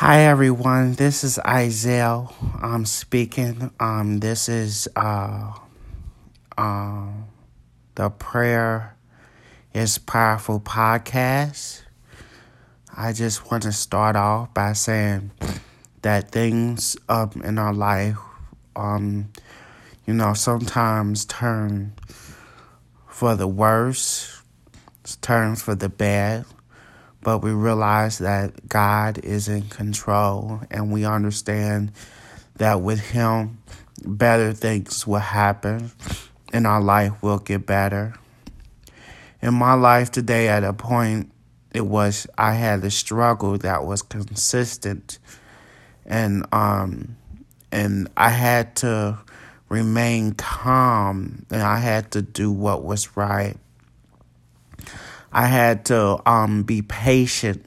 [0.00, 2.26] Hi everyone, this is Isaiah.
[2.62, 3.70] I'm speaking.
[3.78, 5.52] Um, this is uh,
[6.56, 7.08] uh,
[7.96, 8.96] the prayer
[9.74, 11.82] is powerful podcast.
[12.96, 15.32] I just want to start off by saying
[16.00, 18.16] that things um in our life,
[18.74, 19.28] um,
[20.06, 21.92] you know, sometimes turn
[23.06, 24.40] for the worse,
[25.20, 26.46] turns for the bad
[27.22, 31.92] but we realize that God is in control and we understand
[32.56, 33.58] that with Him,
[34.04, 35.90] better things will happen
[36.52, 38.14] and our life will get better.
[39.42, 41.30] In my life today, at a point,
[41.72, 45.18] it was I had a struggle that was consistent
[46.04, 47.16] and um
[47.70, 49.18] and I had to
[49.68, 53.56] remain calm and I had to do what was right.
[55.32, 57.64] I had to um, be patient,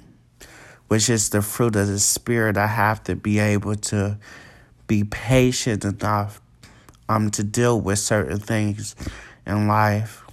[0.88, 2.58] which is the fruit of the Spirit.
[2.58, 4.17] I have to be able to
[4.88, 6.41] be patient enough
[7.08, 8.95] um, to deal with certain things
[9.45, 10.23] in life.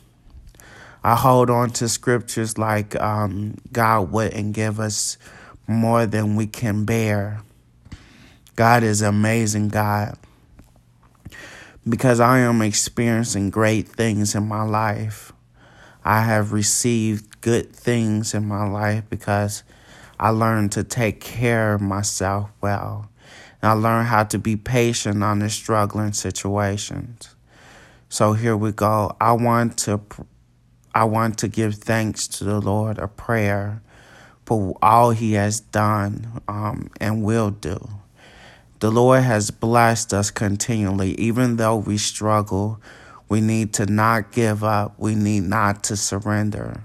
[1.02, 5.16] I hold on to scriptures like um, God wouldn't give us
[5.66, 7.40] more than we can bear.
[8.56, 10.18] God is amazing, God.
[11.88, 15.32] Because I am experiencing great things in my life.
[16.04, 19.62] I have received good things in my life because
[20.18, 23.10] I learned to take care of myself well.
[23.62, 27.34] And I learned how to be patient on the struggling situations.
[28.08, 29.16] So here we go.
[29.20, 30.00] I want to
[30.94, 33.80] I want to give thanks to the Lord a prayer
[34.44, 37.88] for all he has done um, and will do.
[38.80, 42.80] The Lord has blessed us continually, even though we struggle
[43.30, 44.98] we need to not give up.
[44.98, 46.82] We need not to surrender.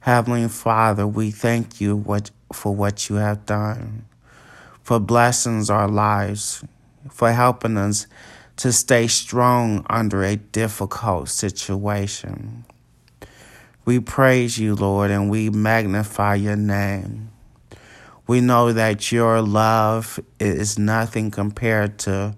[0.00, 4.04] Heavenly Father, we thank you what, for what you have done,
[4.82, 6.64] for blessings our lives,
[7.10, 8.08] for helping us
[8.56, 12.64] to stay strong under a difficult situation.
[13.84, 17.30] We praise you, Lord, and we magnify your name.
[18.26, 22.34] We know that your love is nothing compared to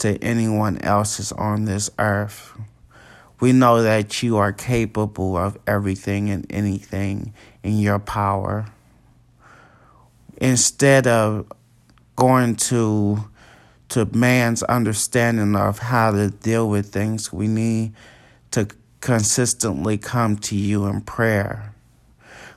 [0.00, 2.52] to anyone else's on this earth.
[3.38, 8.66] We know that you are capable of everything and anything in your power.
[10.36, 11.50] Instead of
[12.16, 13.24] going to
[13.90, 17.92] to man's understanding of how to deal with things, we need
[18.52, 18.68] to
[19.00, 21.74] consistently come to you in prayer.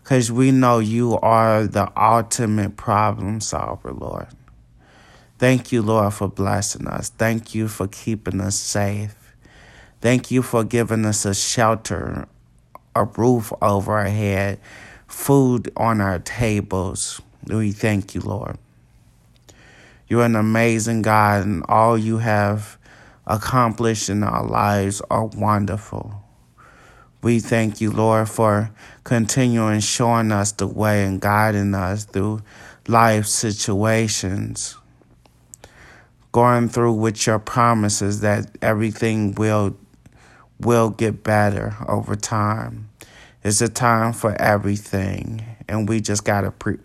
[0.03, 4.27] Because we know you are the ultimate problem solver, Lord.
[5.39, 7.09] Thank you, Lord, for blessing us.
[7.09, 9.15] Thank you for keeping us safe.
[9.99, 12.27] Thank you for giving us a shelter,
[12.95, 14.59] a roof over our head,
[15.07, 17.19] food on our tables.
[17.47, 18.57] We thank you, Lord.
[20.07, 22.77] You're an amazing God, and all you have
[23.25, 26.21] accomplished in our lives are wonderful.
[27.23, 28.69] We thank you, Lord, for
[29.03, 32.41] continuing showing us the way and guiding us through
[32.87, 34.75] life situations
[36.33, 39.77] going through with your promises that everything will
[40.59, 42.89] will get better over time.
[43.43, 46.79] It's a time for everything, and we just got to pre-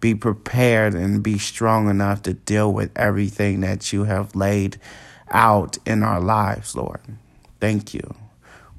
[0.00, 4.78] be prepared and be strong enough to deal with everything that you have laid
[5.30, 7.00] out in our lives, Lord.
[7.60, 8.14] Thank you.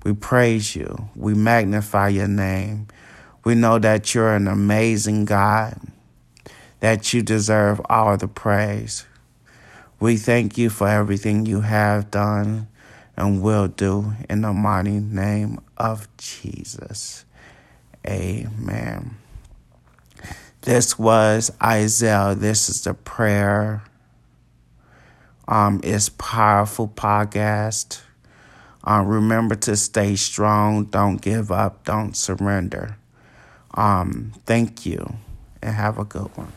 [0.03, 1.09] We praise you.
[1.15, 2.87] We magnify your name.
[3.43, 5.79] We know that you're an amazing God,
[6.79, 9.05] that you deserve all the praise.
[9.99, 12.67] We thank you for everything you have done
[13.15, 17.25] and will do in the mighty name of Jesus.
[18.05, 19.17] Amen.
[20.61, 22.35] This was Isaiah.
[22.37, 23.83] This is the prayer.
[25.47, 28.01] Um, it's powerful podcast.
[28.83, 30.85] Um, remember to stay strong.
[30.85, 31.85] Don't give up.
[31.85, 32.97] Don't surrender.
[33.73, 35.15] Um, thank you
[35.61, 36.51] and have a good one.